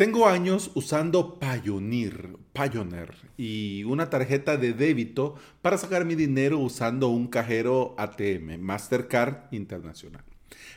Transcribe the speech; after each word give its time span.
Tengo 0.00 0.26
años 0.26 0.70
usando 0.72 1.38
Payoneer, 1.38 2.30
y 3.36 3.84
una 3.84 4.08
tarjeta 4.08 4.56
de 4.56 4.72
débito 4.72 5.34
para 5.60 5.76
sacar 5.76 6.06
mi 6.06 6.14
dinero 6.14 6.58
usando 6.58 7.08
un 7.08 7.28
cajero 7.28 7.94
ATM, 7.98 8.58
Mastercard 8.60 9.52
Internacional. 9.52 10.24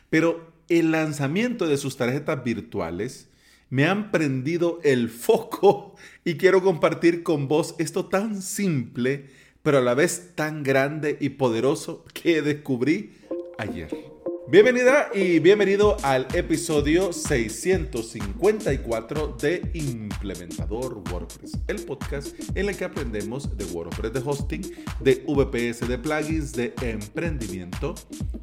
Pero 0.10 0.52
el 0.68 0.92
lanzamiento 0.92 1.68
de 1.68 1.78
sus 1.78 1.96
tarjetas 1.96 2.44
virtuales 2.44 3.30
me 3.70 3.86
han 3.86 4.12
prendido 4.12 4.82
el 4.84 5.08
foco 5.08 5.96
y 6.26 6.36
quiero 6.36 6.62
compartir 6.62 7.24
con 7.24 7.48
vos 7.48 7.76
esto 7.78 8.08
tan 8.08 8.42
simple, 8.42 9.30
pero 9.62 9.78
a 9.78 9.82
la 9.82 9.94
vez 9.94 10.34
tan 10.36 10.64
grande 10.64 11.18
y 11.22 11.30
poderoso 11.30 12.04
que 12.14 12.42
descubrí 12.42 13.14
ayer. 13.58 14.13
Bienvenida 14.50 15.10
y 15.14 15.40
bienvenido 15.40 15.96
al 16.04 16.28
episodio 16.36 17.14
654 17.14 19.38
de 19.42 19.72
Implementador 19.74 21.02
WordPress, 21.10 21.58
el 21.68 21.78
podcast 21.86 22.36
en 22.54 22.68
el 22.68 22.76
que 22.76 22.84
aprendemos 22.84 23.58
de 23.58 23.64
WordPress 23.64 24.12
de 24.12 24.20
hosting, 24.20 24.62
de 25.00 25.24
VPS 25.26 25.88
de 25.88 25.98
plugins, 25.98 26.52
de 26.52 26.74
emprendimiento 26.82 27.96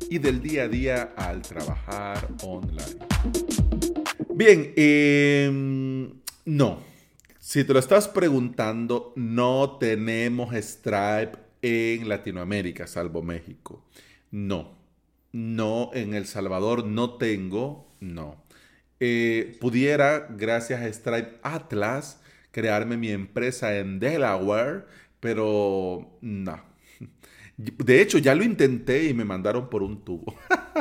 y 0.08 0.16
del 0.18 0.40
día 0.40 0.62
a 0.62 0.68
día 0.68 1.12
al 1.16 1.42
trabajar 1.42 2.26
online. 2.44 2.96
Bien, 4.34 4.72
em, 4.76 6.14
no. 6.46 6.78
Si 7.38 7.62
te 7.62 7.74
lo 7.74 7.78
estás 7.78 8.08
preguntando, 8.08 9.12
no 9.16 9.76
tenemos 9.78 10.54
Stripe 10.54 11.32
en 11.60 12.08
Latinoamérica, 12.08 12.86
salvo 12.86 13.22
México. 13.22 13.84
No 14.30 14.79
no, 15.32 15.90
en 15.94 16.14
El 16.14 16.26
Salvador 16.26 16.84
no 16.84 17.16
tengo, 17.16 17.92
no. 18.00 18.42
Eh, 18.98 19.56
pudiera, 19.60 20.26
gracias 20.30 20.82
a 20.82 20.92
Stripe 20.92 21.38
Atlas, 21.42 22.20
crearme 22.50 22.96
mi 22.96 23.10
empresa 23.10 23.78
en 23.78 23.98
Delaware, 23.98 24.84
pero 25.20 26.18
no. 26.20 26.60
De 27.56 28.00
hecho, 28.00 28.18
ya 28.18 28.34
lo 28.34 28.42
intenté 28.42 29.04
y 29.04 29.14
me 29.14 29.24
mandaron 29.24 29.68
por 29.70 29.82
un 29.82 30.04
tubo. 30.04 30.34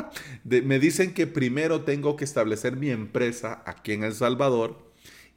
me 0.44 0.80
dicen 0.80 1.14
que 1.14 1.28
primero 1.28 1.82
tengo 1.82 2.16
que 2.16 2.24
establecer 2.26 2.76
mi 2.76 2.90
empresa 2.90 3.64
aquí 3.66 3.94
en 3.94 4.04
El 4.04 4.14
Salvador 4.14 4.90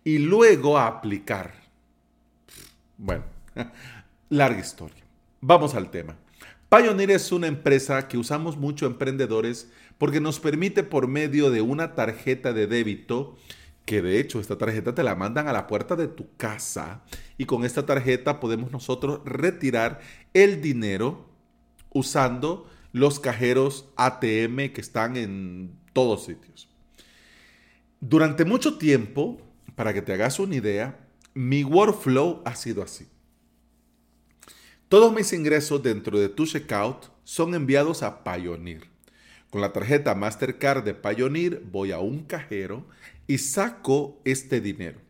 y 0.04 0.18
luego 0.18 0.78
aplicar. 0.78 1.54
Bueno, 2.96 3.24
larga 4.28 4.60
historia. 4.60 5.02
Vamos 5.40 5.74
al 5.74 5.90
tema. 5.90 6.16
Pioneer 6.74 7.10
es 7.10 7.32
una 7.32 7.48
empresa 7.48 8.08
que 8.08 8.16
usamos 8.16 8.56
mucho 8.56 8.86
emprendedores 8.86 9.70
porque 9.98 10.22
nos 10.22 10.40
permite 10.40 10.82
por 10.82 11.06
medio 11.06 11.50
de 11.50 11.60
una 11.60 11.94
tarjeta 11.94 12.54
de 12.54 12.66
débito, 12.66 13.36
que 13.84 14.00
de 14.00 14.18
hecho 14.18 14.40
esta 14.40 14.56
tarjeta 14.56 14.94
te 14.94 15.02
la 15.02 15.14
mandan 15.14 15.48
a 15.48 15.52
la 15.52 15.66
puerta 15.66 15.96
de 15.96 16.08
tu 16.08 16.34
casa 16.38 17.02
y 17.36 17.44
con 17.44 17.66
esta 17.66 17.84
tarjeta 17.84 18.40
podemos 18.40 18.72
nosotros 18.72 19.20
retirar 19.26 20.00
el 20.32 20.62
dinero 20.62 21.28
usando 21.90 22.66
los 22.92 23.20
cajeros 23.20 23.90
ATM 23.96 24.72
que 24.72 24.80
están 24.80 25.18
en 25.18 25.78
todos 25.92 26.24
sitios. 26.24 26.70
Durante 28.00 28.46
mucho 28.46 28.78
tiempo, 28.78 29.42
para 29.74 29.92
que 29.92 30.00
te 30.00 30.14
hagas 30.14 30.38
una 30.38 30.56
idea, 30.56 31.06
mi 31.34 31.64
workflow 31.64 32.40
ha 32.46 32.54
sido 32.54 32.82
así. 32.82 33.11
Todos 34.92 35.10
mis 35.14 35.32
ingresos 35.32 35.82
dentro 35.82 36.20
de 36.20 36.28
tu 36.28 36.44
checkout 36.44 37.06
son 37.24 37.54
enviados 37.54 38.02
a 38.02 38.22
Payoneer. 38.22 38.90
Con 39.48 39.62
la 39.62 39.72
tarjeta 39.72 40.14
Mastercard 40.14 40.84
de 40.84 40.92
Payoneer 40.92 41.62
voy 41.64 41.92
a 41.92 41.98
un 41.98 42.24
cajero 42.24 42.84
y 43.26 43.38
saco 43.38 44.20
este 44.26 44.60
dinero. 44.60 45.00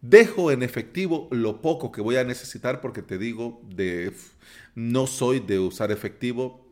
Dejo 0.00 0.52
en 0.52 0.62
efectivo 0.62 1.26
lo 1.32 1.60
poco 1.60 1.90
que 1.90 2.00
voy 2.00 2.18
a 2.18 2.22
necesitar 2.22 2.80
porque 2.80 3.02
te 3.02 3.18
digo, 3.18 3.60
de, 3.74 4.14
no 4.76 5.08
soy 5.08 5.40
de 5.40 5.58
usar 5.58 5.90
efectivo. 5.90 6.64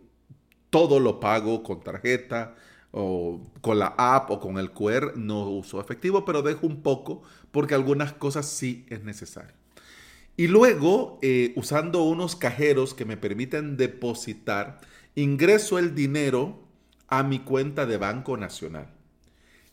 Todo 0.70 1.00
lo 1.00 1.18
pago 1.18 1.64
con 1.64 1.80
tarjeta 1.80 2.54
o 2.92 3.42
con 3.60 3.80
la 3.80 3.96
app 3.98 4.30
o 4.30 4.38
con 4.38 4.58
el 4.58 4.70
QR. 4.70 5.16
No 5.16 5.50
uso 5.50 5.80
efectivo, 5.80 6.24
pero 6.24 6.42
dejo 6.42 6.68
un 6.68 6.82
poco 6.82 7.20
porque 7.50 7.74
algunas 7.74 8.12
cosas 8.12 8.48
sí 8.48 8.86
es 8.90 9.02
necesario. 9.02 9.56
Y 10.38 10.46
luego, 10.46 11.18
eh, 11.20 11.52
usando 11.56 12.04
unos 12.04 12.36
cajeros 12.36 12.94
que 12.94 13.04
me 13.04 13.16
permiten 13.16 13.76
depositar, 13.76 14.80
ingreso 15.16 15.80
el 15.80 15.96
dinero 15.96 16.62
a 17.08 17.24
mi 17.24 17.40
cuenta 17.40 17.86
de 17.86 17.96
Banco 17.96 18.36
Nacional. 18.36 18.88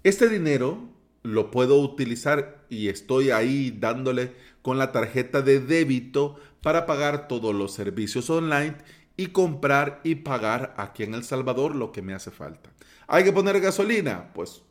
Este 0.01 0.27
dinero 0.27 0.89
lo 1.21 1.51
puedo 1.51 1.79
utilizar 1.79 2.65
y 2.67 2.87
estoy 2.87 3.29
ahí 3.29 3.77
dándole 3.79 4.33
con 4.63 4.79
la 4.79 4.91
tarjeta 4.91 5.43
de 5.43 5.59
débito 5.59 6.39
para 6.63 6.87
pagar 6.87 7.27
todos 7.27 7.53
los 7.53 7.71
servicios 7.71 8.27
online 8.31 8.75
y 9.17 9.27
comprar 9.27 10.01
y 10.03 10.15
pagar 10.15 10.73
aquí 10.77 11.03
en 11.03 11.13
El 11.13 11.23
Salvador 11.23 11.75
lo 11.75 11.91
que 11.91 12.01
me 12.01 12.15
hace 12.15 12.31
falta. 12.31 12.71
¿Hay 13.05 13.23
que 13.23 13.31
poner 13.31 13.59
gasolina? 13.59 14.33
Pues 14.33 14.63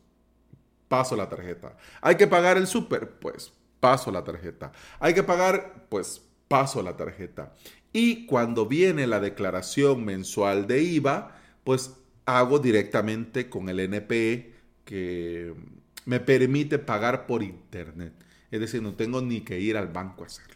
paso 0.89 1.15
la 1.15 1.29
tarjeta. 1.29 1.77
¿Hay 2.01 2.17
que 2.17 2.27
pagar 2.27 2.57
el 2.57 2.67
súper? 2.67 3.11
Pues 3.11 3.53
paso 3.85 4.09
la 4.09 4.23
tarjeta. 4.23 4.71
Hay 4.99 5.13
que 5.13 5.21
pagar, 5.21 5.85
pues 5.89 6.19
paso 6.47 6.81
la 6.81 6.97
tarjeta. 6.97 7.53
Y 7.93 8.25
cuando 8.25 8.65
viene 8.65 9.05
la 9.05 9.19
declaración 9.19 10.03
mensual 10.03 10.65
de 10.65 10.81
IVA, 10.81 11.39
pues 11.63 11.93
hago 12.25 12.57
directamente 12.57 13.47
con 13.47 13.69
el 13.69 13.79
NPE 13.79 14.53
que 14.85 15.53
me 16.05 16.19
permite 16.19 16.79
pagar 16.79 17.27
por 17.27 17.43
internet. 17.43 18.13
Es 18.49 18.59
decir, 18.59 18.81
no 18.81 18.95
tengo 18.95 19.21
ni 19.21 19.41
que 19.41 19.59
ir 19.59 19.77
al 19.77 19.89
banco 19.89 20.23
a 20.23 20.25
hacerlo. 20.25 20.55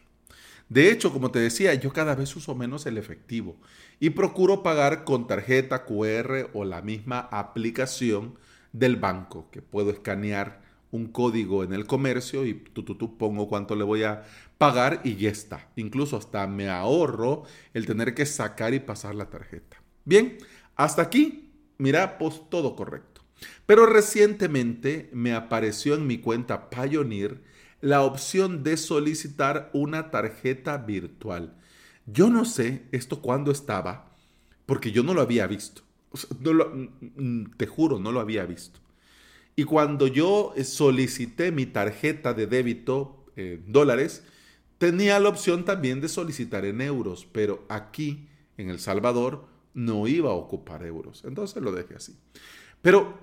De 0.68 0.90
hecho, 0.90 1.14
como 1.14 1.30
te 1.30 1.38
decía, 1.38 1.76
yo 1.76 1.94
cada 1.94 2.16
vez 2.16 2.36
uso 2.36 2.56
menos 2.56 2.88
el 2.88 2.98
efectivo 2.98 3.58
y 4.00 4.10
procuro 4.10 4.64
pagar 4.64 5.04
con 5.04 5.28
tarjeta 5.28 5.86
QR 5.86 6.50
o 6.54 6.66
la 6.66 6.82
misma 6.82 7.20
aplicación 7.32 8.40
del 8.74 8.96
banco 8.96 9.52
que 9.52 9.62
puedo 9.62 9.92
escanear 9.92 10.68
un 10.92 11.08
código 11.08 11.64
en 11.64 11.74
el 11.74 11.86
comercio 11.86 12.46
y 12.46 12.54
tú, 12.54 12.84
tú, 12.84 12.96
tú 12.96 13.18
pongo 13.18 13.48
cuánto 13.48 13.76
le 13.76 13.84
voy 13.84 14.04
a 14.04 14.24
pagar 14.58 15.02
y 15.04 15.16
ya 15.16 15.30
está. 15.30 15.70
Incluso 15.76 16.18
hasta 16.18 16.46
me 16.48 16.70
ahorro 16.70 17.44
el 17.74 17.86
tener 17.86 18.14
que 18.14 18.26
sacar 18.26 18.74
y 18.74 18.80
pasar 18.80 19.16
la 19.16 19.30
tarjeta. 19.30 19.82
Bien, 20.06 20.38
hasta 20.76 21.02
aquí, 21.04 21.52
mira, 21.78 22.18
pues 22.18 22.42
todo 22.50 22.76
correcto. 22.76 23.22
Pero 23.66 23.86
recientemente 23.86 25.10
me 25.14 25.34
apareció 25.34 25.96
en 25.96 26.08
mi 26.08 26.18
cuenta 26.18 26.70
Pioneer 26.70 27.42
la 27.82 28.02
opción 28.02 28.64
de 28.64 28.78
solicitar 28.78 29.70
una 29.74 30.12
tarjeta 30.12 30.78
virtual. 30.78 31.56
Yo 32.06 32.30
no 32.30 32.44
sé 32.46 32.84
esto 32.92 33.22
cuándo 33.22 33.52
estaba, 33.52 34.16
porque 34.66 34.92
yo 34.92 35.04
no 35.04 35.14
lo 35.14 35.22
había 35.22 35.48
visto. 35.48 35.84
te 37.58 37.68
juro, 37.68 38.00
no 38.00 38.12
lo 38.12 38.20
había 38.20 38.46
visto. 38.46 38.80
Y 39.60 39.66
cuando 39.66 40.08
yo 40.08 40.54
eh, 40.56 40.64
solicité 40.64 41.52
mi 41.52 41.66
tarjeta 41.66 42.34
de 42.34 42.48
débito 42.48 43.26
en 43.36 43.70
dólares, 43.70 44.24
tenía 44.78 45.20
la 45.20 45.28
opción 45.28 45.66
también 45.66 46.00
de 46.00 46.08
solicitar 46.08 46.64
en 46.64 46.80
euros, 46.80 47.28
pero 47.30 47.66
aquí 47.68 48.30
en 48.56 48.70
El 48.70 48.80
Salvador 48.80 49.50
no 49.74 50.08
iba 50.08 50.30
a 50.30 50.34
ocupar 50.34 50.86
euros. 50.86 51.26
Entonces 51.26 51.62
lo 51.62 51.74
dejé 51.74 51.96
así. 51.96 52.16
Pero 52.82 53.20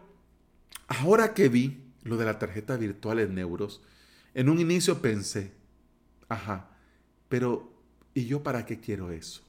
ahora 0.88 1.32
que 1.32 1.48
vi 1.48 1.84
lo 2.02 2.18
de 2.18 2.26
la 2.26 2.38
tarjeta 2.38 2.76
virtual 2.76 3.20
en 3.20 3.38
euros, 3.38 3.80
en 4.34 4.50
un 4.50 4.60
inicio 4.60 5.00
pensé, 5.00 5.52
ajá, 6.28 6.68
pero 7.30 7.72
¿y 8.12 8.26
yo 8.26 8.42
para 8.42 8.66
qué 8.66 8.78
quiero 8.78 9.10
eso? 9.10 9.42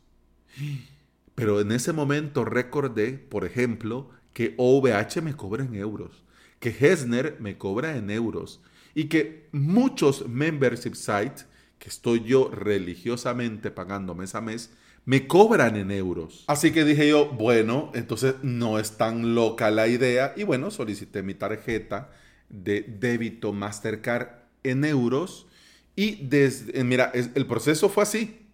Pero 1.35 1.59
en 1.59 1.73
ese 1.73 1.91
momento 1.91 2.45
recordé, 2.45 3.11
por 3.11 3.43
ejemplo, 3.43 4.09
que 4.31 4.53
OVH 4.55 5.21
me 5.21 5.35
cobra 5.35 5.65
en 5.65 5.75
euros 5.75 6.23
que 6.59 6.69
Hesner 6.69 7.37
me 7.39 7.57
cobra 7.57 7.97
en 7.97 8.09
euros 8.09 8.61
y 8.95 9.05
que 9.05 9.47
muchos 9.51 10.27
membership 10.27 10.95
sites 10.95 11.45
que 11.79 11.89
estoy 11.89 12.23
yo 12.23 12.49
religiosamente 12.49 13.69
pagando 13.69 14.15
mes 14.15 14.33
a 14.33 14.41
mes, 14.41 14.71
me 15.05 15.27
cobran 15.27 15.75
en 15.75 15.91
euros. 15.91 16.43
Así 16.47 16.71
que 16.71 16.83
dije 16.83 17.07
yo, 17.07 17.27
bueno, 17.29 17.91
entonces 17.93 18.35
no 18.41 18.79
es 18.79 18.97
tan 18.97 19.35
loca 19.35 19.71
la 19.71 19.87
idea 19.87 20.33
y 20.35 20.43
bueno, 20.43 20.71
solicité 20.71 21.23
mi 21.23 21.33
tarjeta 21.33 22.09
de 22.49 22.81
débito 22.81 23.53
Mastercard 23.53 24.29
en 24.63 24.83
euros 24.83 25.47
y 25.95 26.27
desde, 26.27 26.83
mira, 26.83 27.11
el 27.13 27.45
proceso 27.45 27.89
fue 27.89 28.03
así. 28.03 28.46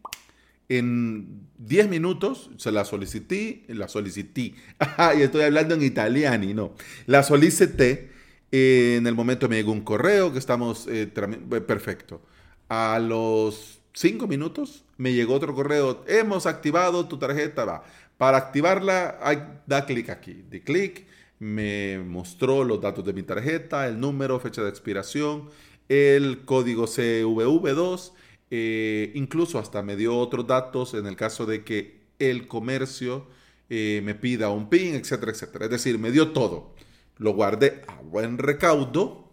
En 0.69 1.47
10 1.57 1.89
minutos 1.89 2.49
se 2.57 2.71
la 2.71 2.85
solicité, 2.85 3.63
la 3.67 3.87
solicité, 3.87 4.55
y 5.17 5.21
estoy 5.21 5.43
hablando 5.43 5.75
en 5.75 5.83
italiano, 5.83 6.45
no, 6.53 6.73
la 7.05 7.21
solicité, 7.23 8.09
en 8.51 9.05
el 9.07 9.15
momento 9.15 9.49
me 9.49 9.55
llegó 9.57 9.71
un 9.71 9.81
correo 9.81 10.31
que 10.31 10.39
estamos, 10.39 10.87
eh, 10.87 11.11
eh, 11.13 11.61
perfecto. 11.61 12.21
A 12.69 12.99
los 12.99 13.81
5 13.93 14.27
minutos 14.27 14.85
me 14.97 15.13
llegó 15.13 15.33
otro 15.33 15.53
correo, 15.53 16.03
hemos 16.07 16.45
activado 16.45 17.07
tu 17.07 17.17
tarjeta, 17.17 17.65
va. 17.65 17.83
Para 18.17 18.37
activarla, 18.37 19.17
da 19.65 19.85
clic 19.85 20.09
aquí, 20.09 20.45
de 20.49 20.63
clic, 20.63 21.05
me 21.39 21.99
mostró 21.99 22.63
los 22.63 22.79
datos 22.79 23.03
de 23.03 23.13
mi 23.13 23.23
tarjeta, 23.23 23.87
el 23.87 23.99
número, 23.99 24.39
fecha 24.39 24.61
de 24.61 24.69
expiración, 24.69 25.49
el 25.89 26.45
código 26.45 26.85
CVV2, 26.85 28.13
eh, 28.55 29.11
incluso 29.15 29.57
hasta 29.57 29.81
me 29.81 29.95
dio 29.95 30.15
otros 30.15 30.45
datos 30.45 30.93
en 30.93 31.07
el 31.07 31.15
caso 31.15 31.47
de 31.47 31.63
que 31.63 32.03
el 32.19 32.47
comercio 32.47 33.25
eh, 33.67 34.01
me 34.03 34.13
pida 34.13 34.51
un 34.51 34.69
PIN, 34.69 34.93
etcétera, 34.93 35.31
etcétera. 35.31 35.65
Es 35.65 35.71
decir, 35.71 35.97
me 35.97 36.11
dio 36.11 36.33
todo. 36.33 36.75
Lo 37.17 37.33
guardé 37.33 37.81
a 37.87 37.95
buen 38.03 38.37
recaudo 38.37 39.31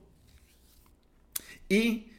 y 1.68 2.12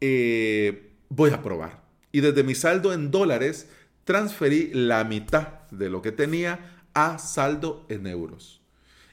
eh, 0.00 0.94
voy 1.08 1.30
a 1.30 1.44
probar. 1.44 1.84
Y 2.10 2.22
desde 2.22 2.42
mi 2.42 2.56
saldo 2.56 2.92
en 2.92 3.12
dólares 3.12 3.68
transferí 4.02 4.72
la 4.74 5.04
mitad 5.04 5.68
de 5.70 5.88
lo 5.88 6.02
que 6.02 6.10
tenía 6.10 6.82
a 6.92 7.20
saldo 7.20 7.86
en 7.88 8.08
euros. 8.08 8.62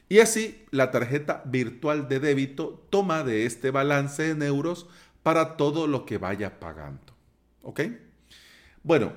Y 0.08 0.18
así 0.18 0.64
la 0.72 0.90
tarjeta 0.90 1.44
virtual 1.46 2.08
de 2.08 2.18
débito 2.18 2.84
toma 2.90 3.22
de 3.22 3.46
este 3.46 3.70
balance 3.70 4.30
en 4.30 4.42
euros 4.42 4.88
para 5.22 5.56
todo 5.56 5.86
lo 5.86 6.06
que 6.06 6.18
vaya 6.18 6.58
pagando. 6.58 7.15
¿Ok? 7.66 7.80
Bueno, 8.84 9.12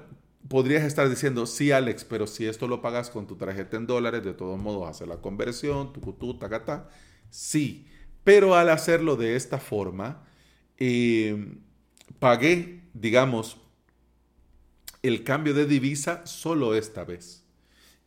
podrías 0.47 0.83
estar 0.83 1.07
diciendo, 1.07 1.45
sí, 1.45 1.71
Alex, 1.71 2.03
pero 2.03 2.25
si 2.25 2.47
esto 2.47 2.67
lo 2.67 2.81
pagas 2.81 3.11
con 3.11 3.27
tu 3.27 3.35
tarjeta 3.35 3.77
en 3.77 3.85
dólares, 3.85 4.23
de 4.23 4.33
todos 4.33 4.59
modos 4.59 4.89
hace 4.89 5.05
la 5.05 5.17
conversión, 5.17 5.93
tu 5.93 6.01
tu. 6.01 6.89
Sí, 7.29 7.85
pero 8.23 8.55
al 8.55 8.69
hacerlo 8.69 9.17
de 9.17 9.35
esta 9.35 9.59
forma, 9.59 10.25
eh, 10.79 11.59
pagué, 12.17 12.81
digamos, 12.95 13.57
el 15.03 15.23
cambio 15.23 15.53
de 15.53 15.67
divisa 15.67 16.25
solo 16.25 16.73
esta 16.73 17.03
vez. 17.03 17.43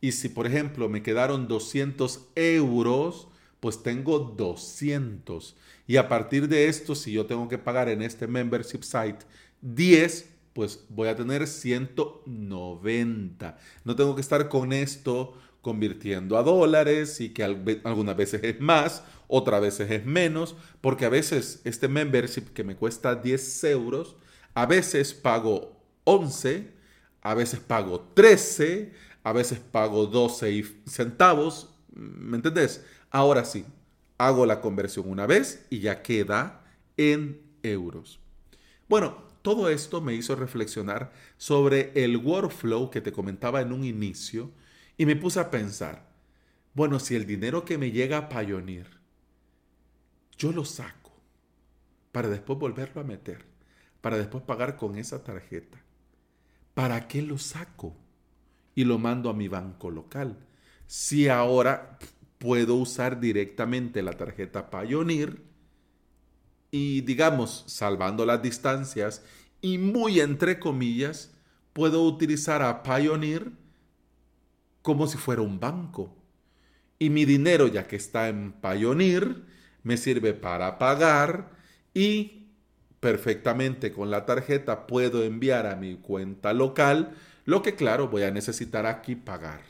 Y 0.01 0.11
si, 0.11 0.27
por 0.27 0.45
ejemplo, 0.45 0.89
me 0.89 1.03
quedaron 1.03 1.47
200 1.47 2.31
euros, 2.35 3.29
pues 3.61 3.81
tengo 3.81 4.19
200. 4.19 5.55
Y 5.87 5.95
a 5.95 6.09
partir 6.09 6.49
de 6.49 6.67
esto, 6.67 6.95
si 6.95 7.13
yo 7.13 7.27
tengo 7.27 7.47
que 7.47 7.57
pagar 7.57 7.87
en 7.87 8.01
este 8.01 8.27
membership 8.27 8.81
site 8.83 9.19
10, 9.61 10.32
pues 10.53 10.85
voy 10.89 11.07
a 11.07 11.15
tener 11.15 11.47
190. 11.47 13.57
No 13.83 13.95
tengo 13.95 14.15
que 14.15 14.21
estar 14.21 14.49
con 14.49 14.73
esto 14.73 15.37
convirtiendo 15.61 16.37
a 16.37 16.43
dólares 16.43 17.21
y 17.21 17.29
que 17.29 17.43
algunas 17.43 18.17
veces 18.17 18.43
es 18.43 18.59
más, 18.59 19.03
otras 19.27 19.61
veces 19.61 19.89
es 19.89 20.05
menos, 20.05 20.55
porque 20.81 21.05
a 21.05 21.09
veces 21.09 21.61
este 21.63 21.87
membership 21.87 22.53
que 22.53 22.63
me 22.63 22.75
cuesta 22.75 23.15
10 23.15 23.63
euros, 23.65 24.17
a 24.53 24.65
veces 24.65 25.13
pago 25.13 25.81
11, 26.03 26.69
a 27.21 27.33
veces 27.33 27.61
pago 27.61 28.11
13, 28.13 28.91
a 29.23 29.31
veces 29.31 29.59
pago 29.59 30.05
12 30.05 30.65
centavos, 30.85 31.69
¿me 31.93 32.35
entendés? 32.35 32.83
Ahora 33.09 33.45
sí, 33.45 33.65
hago 34.17 34.45
la 34.45 34.59
conversión 34.59 35.09
una 35.09 35.25
vez 35.25 35.65
y 35.69 35.79
ya 35.79 36.03
queda 36.03 36.65
en 36.97 37.41
euros. 37.63 38.19
Bueno, 38.89 39.32
todo 39.43 39.69
esto 39.69 40.01
me 40.01 40.15
hizo 40.15 40.35
reflexionar 40.35 41.11
sobre 41.37 41.91
el 42.01 42.17
workflow 42.17 42.89
que 42.89 43.01
te 43.01 43.11
comentaba 43.11 43.61
en 43.61 43.73
un 43.73 43.83
inicio 43.83 44.51
y 44.97 45.05
me 45.05 45.17
puse 45.17 45.39
a 45.41 45.51
pensar, 45.51 46.07
bueno, 46.73 46.97
si 46.97 47.15
el 47.15 47.27
dinero 47.27 47.65
que 47.65 47.77
me 47.77 47.91
llega 47.91 48.17
a 48.17 48.29
Pioneer, 48.29 48.87
yo 50.37 50.53
lo 50.53 50.63
saco 50.63 51.11
para 52.13 52.29
después 52.29 52.57
volverlo 52.57 53.01
a 53.01 53.03
meter, 53.03 53.45
para 53.99 54.17
después 54.17 54.43
pagar 54.45 54.77
con 54.77 54.97
esa 54.97 55.25
tarjeta, 55.25 55.77
¿para 56.73 57.07
qué 57.09 57.21
lo 57.21 57.37
saco? 57.37 57.97
Y 58.75 58.85
lo 58.85 58.97
mando 58.97 59.29
a 59.29 59.33
mi 59.33 59.49
banco 59.49 59.91
local. 59.91 60.37
Si 60.87 61.27
ahora 61.27 61.99
puedo 62.39 62.75
usar 62.75 63.19
directamente 63.19 64.01
la 64.01 64.13
tarjeta 64.13 64.69
Pioneer 64.69 65.52
y 66.73 67.01
digamos, 67.01 67.65
salvando 67.67 68.25
las 68.25 68.41
distancias 68.41 69.21
y 69.61 69.77
muy 69.77 70.19
entre 70.19 70.57
comillas, 70.57 71.31
puedo 71.71 72.01
utilizar 72.01 72.63
a 72.63 72.81
Pioneer 72.81 73.51
como 74.81 75.05
si 75.05 75.19
fuera 75.19 75.43
un 75.43 75.59
banco. 75.59 76.17
Y 76.97 77.11
mi 77.11 77.25
dinero, 77.25 77.67
ya 77.67 77.85
que 77.85 77.95
está 77.95 78.27
en 78.27 78.53
Pioneer, 78.53 79.43
me 79.83 79.97
sirve 79.97 80.33
para 80.33 80.79
pagar 80.79 81.51
y 81.93 82.47
perfectamente 82.99 83.93
con 83.93 84.09
la 84.09 84.25
tarjeta 84.25 84.87
puedo 84.87 85.23
enviar 85.23 85.67
a 85.67 85.75
mi 85.75 85.97
cuenta 85.97 86.53
local, 86.53 87.13
lo 87.45 87.61
que 87.61 87.75
claro 87.75 88.07
voy 88.07 88.23
a 88.23 88.31
necesitar 88.31 88.87
aquí 88.87 89.15
pagar. 89.15 89.61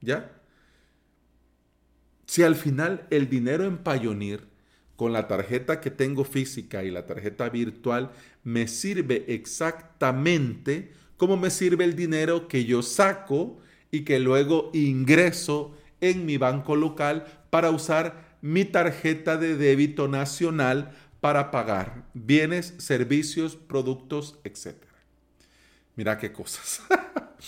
¿Ya? 0.00 0.30
Si 2.26 2.44
al 2.44 2.54
final 2.54 3.08
el 3.10 3.28
dinero 3.28 3.64
en 3.64 3.78
Pioneer 3.78 4.49
con 5.00 5.14
la 5.14 5.26
tarjeta 5.28 5.80
que 5.80 5.90
tengo 5.90 6.24
física 6.24 6.84
y 6.84 6.90
la 6.90 7.06
tarjeta 7.06 7.48
virtual 7.48 8.10
me 8.44 8.68
sirve 8.68 9.24
exactamente 9.28 10.92
como 11.16 11.38
me 11.38 11.48
sirve 11.48 11.84
el 11.84 11.96
dinero 11.96 12.48
que 12.48 12.66
yo 12.66 12.82
saco 12.82 13.56
y 13.90 14.02
que 14.02 14.18
luego 14.18 14.70
ingreso 14.74 15.74
en 16.02 16.26
mi 16.26 16.36
banco 16.36 16.76
local 16.76 17.24
para 17.48 17.70
usar 17.70 18.36
mi 18.42 18.66
tarjeta 18.66 19.38
de 19.38 19.56
débito 19.56 20.06
nacional 20.06 20.94
para 21.22 21.50
pagar 21.50 22.04
bienes, 22.12 22.74
servicios, 22.76 23.56
productos, 23.56 24.38
etc. 24.44 24.84
Mira 25.96 26.18
qué 26.18 26.30
cosas. 26.30 26.82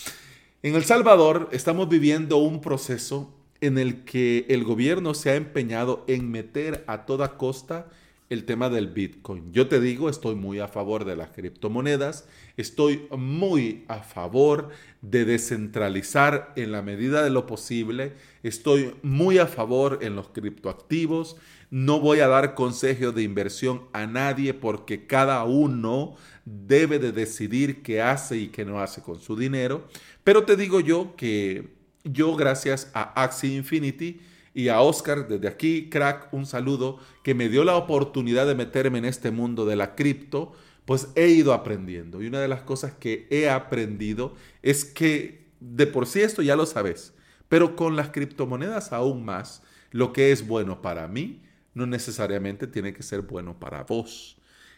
en 0.63 0.73
El 0.73 0.85
Salvador 0.85 1.49
estamos 1.51 1.87
viviendo 1.87 2.37
un 2.37 2.61
proceso 2.61 3.42
en 3.63 3.77
el 3.77 4.03
que 4.03 4.45
el 4.49 4.65
gobierno 4.65 5.13
se 5.13 5.29
ha 5.29 5.35
empeñado 5.35 6.03
en 6.07 6.29
meter 6.29 6.83
a 6.85 7.05
toda 7.05 7.37
costa 7.37 7.87
el 8.29 8.43
tema 8.43 8.69
del 8.69 8.87
Bitcoin. 8.87 9.53
Yo 9.53 9.69
te 9.69 9.79
digo, 9.79 10.09
estoy 10.09 10.35
muy 10.35 10.59
a 10.59 10.67
favor 10.67 11.05
de 11.05 11.15
las 11.15 11.29
criptomonedas, 11.29 12.27
estoy 12.57 13.07
muy 13.15 13.85
a 13.87 13.99
favor 13.99 14.69
de 15.01 15.23
descentralizar 15.23 16.51
en 16.57 16.73
la 16.73 16.81
medida 16.81 17.23
de 17.23 17.29
lo 17.29 17.45
posible, 17.45 18.13
estoy 18.43 18.95
muy 19.01 19.37
a 19.37 19.47
favor 19.47 19.99
en 20.01 20.17
los 20.17 20.27
criptoactivos, 20.29 21.37
no 21.69 22.01
voy 22.01 22.19
a 22.19 22.27
dar 22.27 22.55
consejos 22.55 23.15
de 23.15 23.23
inversión 23.23 23.83
a 23.93 24.07
nadie 24.07 24.53
porque 24.53 25.07
cada 25.07 25.43
uno 25.45 26.15
debe 26.43 26.99
de 26.99 27.13
decidir 27.13 27.81
qué 27.81 28.01
hace 28.01 28.37
y 28.37 28.47
qué 28.49 28.65
no 28.65 28.81
hace 28.81 29.01
con 29.01 29.21
su 29.21 29.37
dinero, 29.37 29.87
pero 30.25 30.43
te 30.43 30.57
digo 30.57 30.81
yo 30.81 31.15
que 31.15 31.82
yo 32.03 32.35
gracias 32.35 32.91
a 32.93 33.21
Axie 33.23 33.55
Infinity 33.55 34.21
y 34.53 34.67
a 34.67 34.81
Oscar 34.81 35.27
desde 35.27 35.47
aquí, 35.47 35.89
crack, 35.89 36.31
un 36.31 36.45
saludo, 36.45 36.99
que 37.23 37.33
me 37.33 37.49
dio 37.49 37.63
la 37.63 37.75
oportunidad 37.75 38.45
de 38.45 38.55
meterme 38.55 38.99
en 38.99 39.05
este 39.05 39.31
mundo 39.31 39.65
de 39.65 39.75
la 39.75 39.95
cripto, 39.95 40.53
pues 40.85 41.09
he 41.15 41.29
ido 41.29 41.53
aprendiendo. 41.53 42.21
Y 42.21 42.27
una 42.27 42.39
de 42.39 42.47
las 42.47 42.61
cosas 42.61 42.93
que 42.93 43.27
he 43.31 43.49
aprendido 43.49 44.35
es 44.61 44.85
que 44.85 45.47
de 45.59 45.87
por 45.87 46.05
sí 46.05 46.21
esto 46.21 46.41
ya 46.41 46.55
lo 46.55 46.65
sabes, 46.65 47.13
pero 47.49 47.75
con 47.75 47.95
las 47.95 48.09
criptomonedas 48.09 48.91
aún 48.91 49.23
más, 49.25 49.63
lo 49.91 50.13
que 50.13 50.31
es 50.31 50.47
bueno 50.47 50.81
para 50.81 51.07
mí 51.07 51.41
no 51.73 51.85
necesariamente 51.85 52.67
tiene 52.67 52.93
que 52.93 53.03
ser 53.03 53.21
bueno 53.21 53.59
para 53.59 53.83
vos. 53.83 54.37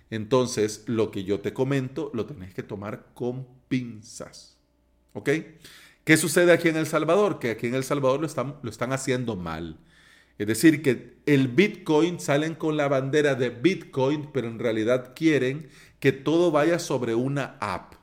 Entonces, 0.10 0.84
lo 0.86 1.12
que 1.12 1.24
yo 1.24 1.40
te 1.40 1.54
comento 1.54 2.12
lo 2.14 2.26
tenés 2.26 2.54
que 2.54 2.64
tomar 2.64 3.08
con 3.14 3.48
pinzas. 3.68 4.58
¿Ok? 5.14 5.30
¿Qué 6.06 6.18
sucede 6.18 6.54
aquí 6.54 6.70
en 6.70 6.78
El 6.78 6.86
Salvador? 6.86 7.40
Que 7.40 7.50
aquí 7.50 7.66
en 7.66 7.74
El 7.74 7.84
Salvador 7.84 8.20
lo 8.20 8.70
están, 8.70 8.94
haciendo 8.94 9.36
mal. 9.36 9.80
Es 10.38 10.46
decir, 10.46 10.84
que 10.84 11.18
el 11.26 11.48
Bitcoin 11.48 12.20
salen 12.20 12.54
con 12.54 12.78
la 12.78 12.88
bandera 12.88 13.34
de 13.34 13.50
Bitcoin, 13.50 14.30
pero 14.32 14.48
en 14.48 14.60
realidad 14.60 15.14
quieren 15.16 15.68
que 16.00 16.12
todo 16.12 16.52
vaya 16.52 16.78
sobre 16.78 17.16
una 17.16 17.58
app. 17.60 17.96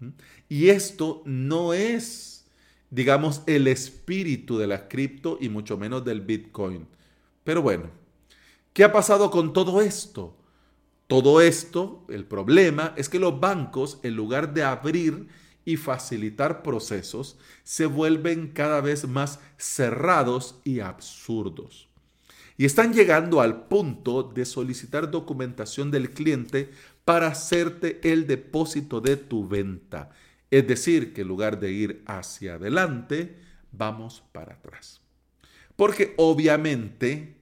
¿Mm? 0.00 0.08
Y 0.50 0.68
esto 0.68 1.22
no 1.24 1.72
es, 1.72 2.44
digamos, 2.90 3.42
el 3.46 3.66
espíritu 3.66 4.58
de 4.58 4.66
la 4.66 4.86
cripto 4.88 5.38
y 5.40 5.48
mucho 5.48 5.78
menos 5.78 6.04
del 6.04 6.20
Bitcoin. 6.20 6.86
Pero 7.44 7.62
bueno, 7.62 7.84
¿qué 8.74 8.84
ha 8.84 8.92
pasado 8.92 9.30
con 9.30 9.54
todo 9.54 9.80
esto? 9.80 10.36
Todo 11.06 11.40
esto, 11.40 12.04
el 12.10 12.26
problema 12.26 12.92
es 12.98 13.08
que 13.08 13.18
los 13.18 13.40
bancos, 13.40 14.00
en 14.02 14.16
lugar 14.16 14.52
de 14.52 14.64
abrir 14.64 15.28
y 15.64 15.76
facilitar 15.76 16.62
procesos 16.62 17.38
se 17.62 17.86
vuelven 17.86 18.48
cada 18.48 18.80
vez 18.80 19.06
más 19.06 19.40
cerrados 19.56 20.60
y 20.64 20.80
absurdos. 20.80 21.88
Y 22.56 22.64
están 22.64 22.92
llegando 22.92 23.40
al 23.40 23.64
punto 23.64 24.22
de 24.22 24.44
solicitar 24.44 25.10
documentación 25.10 25.90
del 25.90 26.10
cliente 26.10 26.70
para 27.04 27.28
hacerte 27.28 28.00
el 28.12 28.26
depósito 28.26 29.00
de 29.00 29.16
tu 29.16 29.48
venta. 29.48 30.10
Es 30.50 30.66
decir, 30.66 31.14
que 31.14 31.22
en 31.22 31.28
lugar 31.28 31.58
de 31.58 31.72
ir 31.72 32.02
hacia 32.06 32.54
adelante, 32.54 33.38
vamos 33.72 34.22
para 34.32 34.54
atrás. 34.54 35.00
Porque 35.76 36.14
obviamente, 36.18 37.36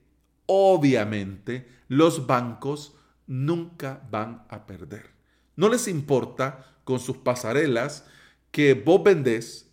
obviamente, 0.45 1.67
los 1.87 2.25
bancos 2.25 2.95
nunca 3.27 4.01
van 4.09 4.45
a 4.49 4.65
perder. 4.65 5.20
No 5.55 5.69
les 5.69 5.87
importa 5.87 6.75
con 6.83 6.99
sus 6.99 7.17
pasarelas 7.17 8.05
que 8.51 8.73
vos 8.73 9.03
vendés, 9.03 9.71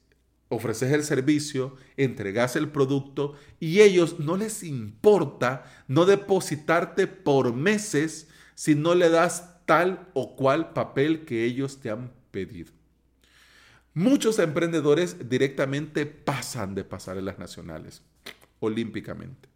ofreces 0.48 0.92
el 0.92 1.04
servicio, 1.04 1.76
entregas 1.96 2.56
el 2.56 2.68
producto 2.70 3.34
y 3.60 3.80
ellos 3.80 4.18
no 4.18 4.36
les 4.36 4.62
importa 4.62 5.64
no 5.88 6.06
depositarte 6.06 7.06
por 7.06 7.52
meses 7.54 8.28
si 8.54 8.74
no 8.74 8.94
le 8.94 9.10
das 9.10 9.64
tal 9.66 10.08
o 10.14 10.36
cual 10.36 10.72
papel 10.72 11.24
que 11.24 11.44
ellos 11.44 11.80
te 11.80 11.90
han 11.90 12.12
pedido. 12.30 12.72
Muchos 13.94 14.38
emprendedores 14.38 15.28
directamente 15.28 16.06
pasan 16.06 16.74
de 16.74 16.84
pasarelas 16.84 17.38
nacionales, 17.38 18.02
olímpicamente. 18.60 19.48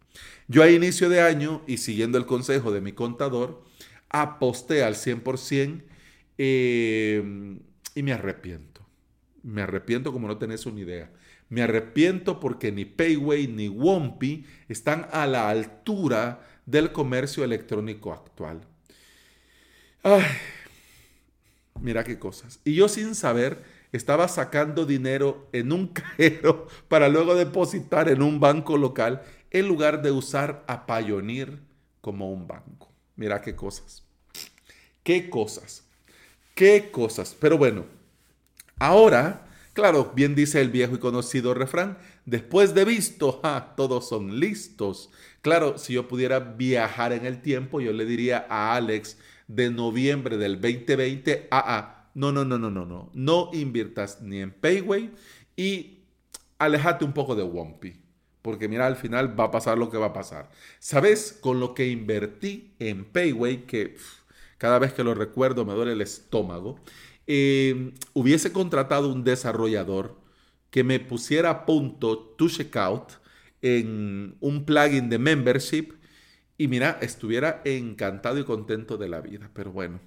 Yo 0.47 0.63
a 0.63 0.69
inicio 0.69 1.09
de 1.09 1.21
año 1.21 1.63
y 1.65 1.77
siguiendo 1.77 2.17
el 2.17 2.25
consejo 2.25 2.71
de 2.71 2.81
mi 2.81 2.91
contador, 2.91 3.63
aposté 4.09 4.83
al 4.83 4.95
100% 4.95 5.83
eh, 6.37 7.59
y 7.95 8.03
me 8.03 8.13
arrepiento. 8.13 8.85
Me 9.43 9.61
arrepiento 9.61 10.11
como 10.11 10.27
no 10.27 10.37
tenés 10.37 10.65
una 10.65 10.79
idea. 10.79 11.11
Me 11.49 11.61
arrepiento 11.61 12.39
porque 12.39 12.71
ni 12.71 12.85
Payway 12.85 13.47
ni 13.47 13.67
Wompy 13.67 14.45
están 14.69 15.07
a 15.11 15.27
la 15.27 15.49
altura 15.49 16.47
del 16.65 16.91
comercio 16.91 17.43
electrónico 17.43 18.13
actual. 18.13 18.61
Ay, 20.01 20.23
mira 21.79 22.03
qué 22.03 22.17
cosas. 22.17 22.59
Y 22.63 22.75
yo 22.75 22.87
sin 22.87 23.15
saber 23.15 23.63
estaba 23.91 24.27
sacando 24.27 24.85
dinero 24.85 25.47
en 25.53 25.71
un 25.71 25.87
cajero 25.93 26.67
para 26.87 27.09
luego 27.09 27.35
depositar 27.35 28.09
en 28.09 28.21
un 28.21 28.39
banco 28.39 28.77
local 28.77 29.21
en 29.51 29.67
lugar 29.67 30.01
de 30.01 30.11
usar 30.11 30.63
a 30.67 30.85
Pioneer 30.85 31.59
como 32.01 32.31
un 32.31 32.47
banco. 32.47 32.91
Mira 33.15 33.41
qué 33.41 33.55
cosas. 33.55 34.03
Qué 35.03 35.29
cosas. 35.29 35.87
Qué 36.55 36.91
cosas. 36.91 37.35
Pero 37.39 37.57
bueno, 37.57 37.85
ahora, 38.79 39.47
claro, 39.73 40.11
bien 40.15 40.35
dice 40.35 40.61
el 40.61 40.69
viejo 40.69 40.95
y 40.95 40.99
conocido 40.99 41.53
refrán, 41.53 41.97
después 42.25 42.73
de 42.73 42.85
visto, 42.85 43.41
todos 43.75 44.07
son 44.07 44.39
listos. 44.39 45.09
Claro, 45.41 45.77
si 45.77 45.93
yo 45.93 46.07
pudiera 46.07 46.39
viajar 46.39 47.11
en 47.11 47.25
el 47.25 47.41
tiempo, 47.41 47.81
yo 47.81 47.91
le 47.91 48.05
diría 48.05 48.45
a 48.49 48.75
Alex 48.75 49.17
de 49.47 49.69
noviembre 49.69 50.37
del 50.37 50.61
2020, 50.61 51.47
ah, 51.51 51.63
ah, 51.65 52.09
no, 52.15 52.31
no, 52.31 52.45
no, 52.45 52.57
no, 52.57 52.69
no, 52.69 52.85
no. 52.85 53.09
No 53.13 53.49
inviertas 53.53 54.21
ni 54.21 54.39
en 54.39 54.51
Payway 54.51 55.11
y 55.55 56.03
alejate 56.59 57.05
un 57.05 57.13
poco 57.13 57.35
de 57.35 57.43
Wompy. 57.43 57.99
Porque 58.41 58.67
mira, 58.67 58.85
al 58.87 58.97
final 58.97 59.39
va 59.39 59.45
a 59.45 59.51
pasar 59.51 59.77
lo 59.77 59.89
que 59.89 59.97
va 59.97 60.07
a 60.07 60.13
pasar. 60.13 60.51
¿Sabes? 60.79 61.37
Con 61.39 61.59
lo 61.59 61.73
que 61.73 61.87
invertí 61.87 62.73
en 62.77 63.05
Payway, 63.05 63.65
que 63.65 63.95
cada 64.63 64.79
vez 64.79 64.93
que 64.93 65.03
lo 65.03 65.13
recuerdo 65.13 65.65
me 65.65 65.73
duele 65.73 65.91
el 65.91 65.99
estómago, 65.99 66.79
eh, 67.27 67.91
hubiese 68.13 68.53
contratado 68.53 69.11
un 69.11 69.25
desarrollador 69.25 70.15
que 70.69 70.85
me 70.85 71.01
pusiera 71.01 71.49
a 71.49 71.65
punto 71.65 72.17
to 72.17 72.47
checkout 72.47 73.11
en 73.61 74.37
un 74.39 74.63
plugin 74.63 75.09
de 75.09 75.19
membership 75.19 75.95
y 76.57 76.69
mira, 76.69 76.97
estuviera 77.01 77.61
encantado 77.65 78.39
y 78.39 78.45
contento 78.45 78.95
de 78.95 79.09
la 79.09 79.19
vida. 79.19 79.51
Pero 79.53 79.73
bueno, 79.73 79.99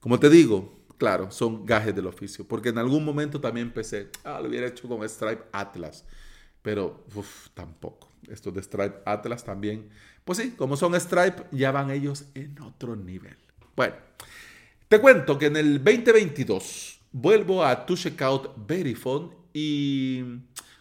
como 0.00 0.20
te 0.20 0.28
digo, 0.28 0.84
claro, 0.98 1.30
son 1.30 1.64
gajes 1.64 1.94
del 1.94 2.06
oficio. 2.06 2.46
Porque 2.46 2.68
en 2.68 2.76
algún 2.76 3.06
momento 3.06 3.40
también 3.40 3.72
pensé, 3.72 4.10
ah, 4.22 4.38
lo 4.38 4.50
hubiera 4.50 4.66
hecho 4.66 4.86
con 4.86 5.02
Stripe 5.08 5.44
Atlas. 5.50 6.04
Pero, 6.60 7.06
tampoco. 7.54 8.10
Estos 8.28 8.52
de 8.52 8.62
Stripe 8.62 8.96
Atlas 9.06 9.44
también. 9.44 9.88
Pues 10.26 10.36
sí, 10.36 10.50
como 10.50 10.76
son 10.76 10.94
Stripe, 11.00 11.44
ya 11.52 11.72
van 11.72 11.90
ellos 11.90 12.26
en 12.34 12.60
otro 12.60 12.96
nivel. 12.96 13.38
Bueno, 13.76 13.94
te 14.88 15.00
cuento 15.00 15.36
que 15.36 15.46
en 15.46 15.56
el 15.56 15.82
2022 15.82 17.00
vuelvo 17.10 17.64
a 17.64 17.86
Tu 17.86 17.96
Checkout 17.96 18.52
Verifone 18.68 19.30
y 19.52 20.22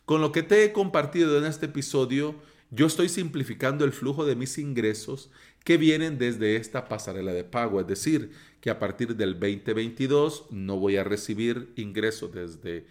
con 0.05 0.21
lo 0.21 0.31
que 0.31 0.43
te 0.43 0.63
he 0.63 0.73
compartido 0.73 1.37
en 1.39 1.45
este 1.45 1.65
episodio, 1.65 2.35
yo 2.69 2.85
estoy 2.85 3.09
simplificando 3.09 3.83
el 3.83 3.93
flujo 3.93 4.25
de 4.25 4.35
mis 4.35 4.59
ingresos 4.59 5.31
que 5.63 5.77
vienen 5.77 6.19
desde 6.19 6.55
esta 6.57 6.87
pasarela 6.87 7.33
de 7.33 7.43
pago. 7.43 7.79
Es 7.79 7.87
decir, 7.87 8.31
que 8.61 8.69
a 8.69 8.77
partir 8.77 9.15
del 9.15 9.39
2022 9.39 10.45
no 10.51 10.77
voy 10.77 10.97
a 10.97 11.03
recibir 11.03 11.73
ingresos 11.75 12.31
desde 12.31 12.85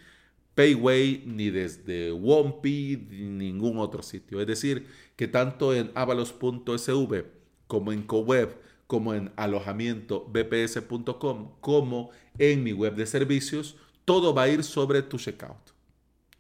Payway 0.57 1.23
ni 1.27 1.51
desde 1.51 2.11
Wompy 2.11 3.07
ni 3.09 3.29
ningún 3.29 3.79
otro 3.79 4.03
sitio. 4.03 4.41
Es 4.41 4.49
decir, 4.49 4.87
que 5.15 5.29
tanto 5.29 5.73
en 5.75 5.93
avalos.sv 5.95 7.25
como 7.69 7.93
en 7.93 8.03
CoWeb 8.03 8.72
como 8.93 9.15
en 9.15 9.33
alojamiento 9.37 10.29
bps.com 10.31 11.53
como 11.63 12.11
en 12.37 12.63
mi 12.63 12.75
web 12.75 12.95
de 12.95 13.07
servicios, 13.07 13.75
todo 14.05 14.35
va 14.35 14.43
a 14.43 14.49
ir 14.51 14.63
sobre 14.63 15.01
tu 15.01 15.17
checkout. 15.17 15.73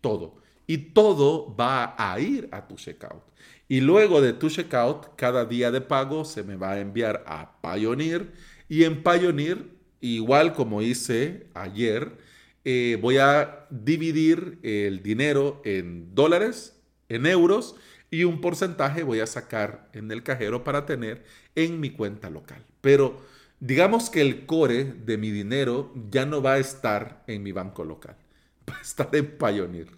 Todo. 0.02 0.34
Y 0.66 0.76
todo 0.92 1.56
va 1.56 1.94
a 1.96 2.20
ir 2.20 2.50
a 2.52 2.68
tu 2.68 2.74
checkout. 2.74 3.22
Y 3.68 3.80
luego 3.80 4.20
de 4.20 4.34
tu 4.34 4.50
checkout, 4.50 5.16
cada 5.16 5.46
día 5.46 5.70
de 5.70 5.80
pago 5.80 6.26
se 6.26 6.42
me 6.42 6.56
va 6.56 6.72
a 6.72 6.80
enviar 6.80 7.24
a 7.26 7.58
Pioneer. 7.62 8.30
Y 8.68 8.84
en 8.84 9.02
Pioneer, 9.02 9.64
igual 10.02 10.52
como 10.52 10.82
hice 10.82 11.46
ayer, 11.54 12.18
eh, 12.66 12.98
voy 13.00 13.16
a 13.16 13.66
dividir 13.70 14.58
el 14.62 15.02
dinero 15.02 15.62
en 15.64 16.14
dólares, 16.14 16.78
en 17.08 17.24
euros, 17.24 17.76
y 18.12 18.24
un 18.24 18.42
porcentaje 18.42 19.02
voy 19.02 19.20
a 19.20 19.26
sacar 19.26 19.88
en 19.94 20.12
el 20.12 20.22
cajero 20.22 20.62
para 20.64 20.84
tener 20.84 21.24
en 21.54 21.80
mi 21.80 21.90
cuenta 21.90 22.28
local. 22.28 22.62
Pero 22.82 23.18
digamos 23.58 24.10
que 24.10 24.20
el 24.20 24.44
core 24.44 24.84
de 24.84 25.16
mi 25.16 25.30
dinero 25.30 25.94
ya 26.10 26.26
no 26.26 26.42
va 26.42 26.52
a 26.52 26.58
estar 26.58 27.24
en 27.26 27.42
mi 27.42 27.52
banco 27.52 27.84
local, 27.84 28.14
va 28.70 28.76
a 28.76 28.82
estar 28.82 29.08
en 29.16 29.38
Pioneer. 29.38 29.88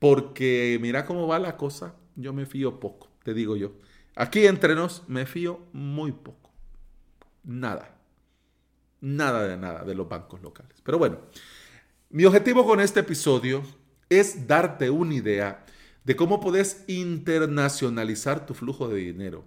Porque 0.00 0.78
mira 0.82 1.06
cómo 1.06 1.28
va 1.28 1.38
la 1.38 1.56
cosa 1.56 1.94
yo 2.16 2.32
me 2.32 2.44
fío 2.44 2.80
poco, 2.80 3.08
te 3.22 3.34
digo 3.34 3.56
yo. 3.56 3.72
Aquí 4.16 4.46
entre 4.46 4.74
nos 4.74 5.08
me 5.08 5.24
fío 5.24 5.60
muy 5.72 6.10
poco. 6.10 6.50
Nada. 7.44 7.96
Nada 9.00 9.46
de 9.46 9.56
nada 9.56 9.84
de 9.84 9.94
los 9.94 10.08
bancos 10.08 10.42
locales. 10.42 10.80
Pero 10.82 10.98
bueno, 10.98 11.18
mi 12.10 12.24
objetivo 12.24 12.66
con 12.66 12.80
este 12.80 13.00
episodio 13.00 13.62
es 14.08 14.46
darte 14.46 14.90
una 14.90 15.14
idea 15.14 15.64
de 16.04 16.16
cómo 16.16 16.40
puedes 16.40 16.84
internacionalizar 16.86 18.46
tu 18.46 18.54
flujo 18.54 18.88
de 18.88 18.96
dinero 18.96 19.44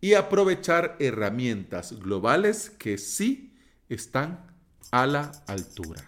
y 0.00 0.14
aprovechar 0.14 0.96
herramientas 1.00 1.98
globales 2.00 2.70
que 2.70 2.98
sí 2.98 3.54
están 3.88 4.46
a 4.92 5.06
la 5.06 5.32
altura. 5.46 6.04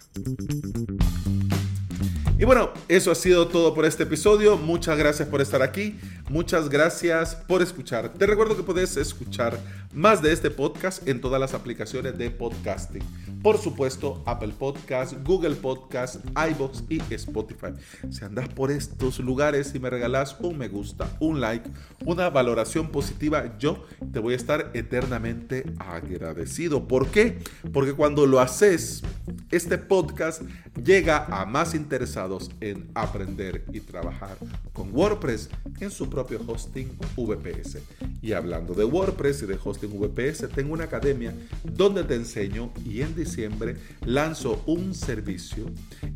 Y 2.39 2.45
bueno, 2.45 2.71
eso 2.87 3.11
ha 3.11 3.17
sido 3.17 3.49
todo 3.49 3.75
por 3.75 3.85
este 3.85 4.05
episodio. 4.05 4.57
Muchas 4.57 4.97
gracias 4.97 5.29
por 5.29 5.41
estar 5.41 5.61
aquí. 5.61 5.99
Muchas 6.31 6.69
gracias 6.69 7.35
por 7.35 7.63
escuchar. 7.63 8.13
Te 8.15 8.27
recuerdo 8.27 8.57
que 8.57 8.63
puedes 8.63 8.97
escuchar 8.97 9.59
más 9.93 10.23
de 10.23 10.33
este 10.33 10.51
podcast 10.51 11.09
en 11.09 11.21
todas 11.21 11.41
las 11.41 11.55
aplicaciones 11.55 12.17
de 12.19 12.31
podcasting. 12.31 13.03
Por 13.43 13.59
supuesto, 13.59 14.23
Apple 14.27 14.53
Podcast, 14.59 15.15
Google 15.25 15.57
Podcast, 15.57 16.17
iBox 16.51 16.85
y 16.89 17.01
Spotify. 17.15 17.73
Si 18.11 18.25
andas 18.25 18.49
por 18.49 18.71
estos 18.71 19.19
lugares 19.21 19.75
y 19.75 19.81
me 19.81 19.91
regalas 19.91 20.37
un 20.41 20.59
me 20.59 20.69
gusta, 20.69 21.09
un 21.21 21.41
like, 21.41 21.69
una 22.05 22.31
valoración 22.31 22.91
positiva, 22.91 23.57
yo 23.59 23.85
te 24.13 24.19
voy 24.19 24.35
a 24.35 24.37
estar 24.37 24.71
eternamente 24.75 25.65
agradecido. 25.79 26.87
¿Por 26.87 27.09
qué? 27.09 27.39
Porque 27.73 27.95
cuando 27.95 28.27
lo 28.27 28.41
haces, 28.41 29.03
este 29.51 29.79
podcast 29.79 30.43
llega 30.85 31.25
a 31.27 31.47
más 31.47 31.75
interesados 31.99 32.53
en 32.61 32.87
aprender 32.95 33.65
y 33.73 33.81
trabajar 33.81 34.37
con 34.73 34.95
WordPress 34.95 35.51
en 35.81 35.91
su 35.91 36.09
propio 36.09 36.41
hosting 36.47 36.97
VPS. 37.17 37.79
Y 38.23 38.35
hablando 38.35 38.73
de 38.73 38.85
WordPress 38.85 39.43
y 39.43 39.47
de 39.47 39.59
hosting 39.63 39.91
VPS, 39.99 40.49
tengo 40.55 40.75
una 40.75 40.85
academia 40.85 41.35
donde 41.65 42.05
te 42.05 42.15
enseño 42.15 42.71
y 42.85 43.01
en 43.01 43.17
diciembre 43.17 43.77
lanzo 44.05 44.63
un 44.67 44.95
servicio 44.95 45.65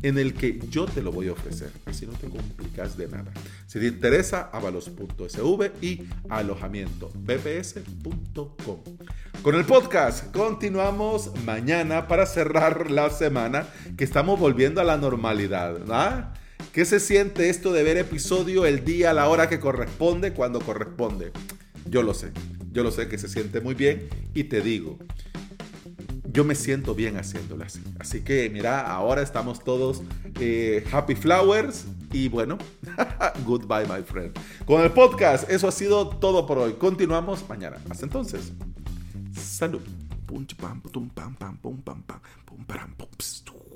en 0.01 0.17
el 0.17 0.33
que 0.33 0.57
yo 0.69 0.85
te 0.85 1.01
lo 1.01 1.11
voy 1.11 1.27
a 1.27 1.33
ofrecer. 1.33 1.71
Así 1.85 2.05
no 2.05 2.13
te 2.13 2.29
complicas 2.29 2.95
de 2.95 3.09
nada. 3.09 3.33
Si 3.67 3.77
te 3.79 3.87
interesa, 3.87 4.49
avalos.sv 4.53 5.71
y 5.81 6.03
alojamiento 6.29 7.11
bps.com. 7.13 8.79
Con 9.41 9.55
el 9.55 9.65
podcast 9.65 10.33
continuamos 10.33 11.31
mañana 11.43 12.07
para 12.07 12.25
cerrar 12.25 12.89
la 12.91 13.09
semana 13.09 13.67
que 13.97 14.03
estamos 14.03 14.39
volviendo 14.39 14.79
a 14.79 14.83
la 14.83 14.97
normalidad. 14.97 15.77
¿ah? 15.89 16.33
¿Qué 16.71 16.85
se 16.85 16.99
siente 16.99 17.49
esto 17.49 17.73
de 17.73 17.83
ver 17.83 17.97
episodio 17.97 18.65
el 18.65 18.85
día, 18.85 19.13
la 19.13 19.27
hora 19.27 19.49
que 19.49 19.59
corresponde, 19.59 20.33
cuando 20.33 20.61
corresponde? 20.61 21.31
Yo 21.89 22.03
lo 22.03 22.13
sé, 22.13 22.31
yo 22.71 22.83
lo 22.83 22.91
sé 22.91 23.09
que 23.09 23.17
se 23.17 23.27
siente 23.27 23.59
muy 23.59 23.73
bien 23.75 24.07
y 24.33 24.45
te 24.45 24.61
digo, 24.61 24.97
yo 26.33 26.43
me 26.43 26.55
siento 26.55 26.95
bien 26.95 27.17
haciéndolo 27.17 27.63
así. 27.63 27.81
Así 27.99 28.21
que 28.21 28.49
mira, 28.49 28.81
ahora 28.81 29.21
estamos 29.21 29.63
todos 29.63 30.01
eh, 30.39 30.83
happy 30.91 31.15
flowers 31.15 31.85
y 32.11 32.27
bueno, 32.27 32.57
goodbye 33.45 33.85
my 33.85 34.03
friend. 34.03 34.31
Con 34.65 34.81
el 34.81 34.91
podcast, 34.91 35.49
eso 35.49 35.67
ha 35.67 35.71
sido 35.71 36.09
todo 36.09 36.45
por 36.45 36.57
hoy. 36.57 36.73
Continuamos 36.73 37.47
mañana. 37.47 37.77
Hasta 37.89 38.05
entonces. 38.05 38.53
Salud. 39.53 39.85
Pum, 40.25 40.43
pam, 40.57 40.81
pum, 40.81 41.09
pam, 41.13 41.35
pam, 41.35 41.55
pum, 41.61 41.77
pam, 41.85 42.01
pam, 42.07 42.19
pum, 42.43 42.65
pam, 42.65 42.89
pum, 42.97 43.72